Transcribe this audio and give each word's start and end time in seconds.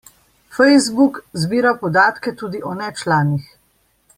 Facebook 0.57 1.19
zbira 1.43 1.73
podatke 1.83 2.33
tudi 2.43 2.63
o 2.71 2.73
nečlanih. 2.81 3.49